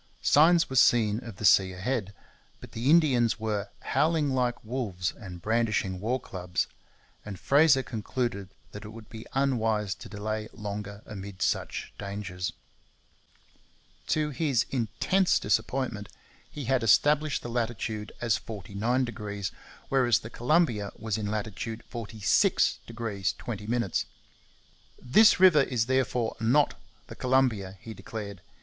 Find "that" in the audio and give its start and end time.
8.71-8.83